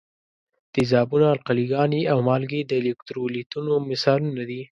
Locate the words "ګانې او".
1.71-2.17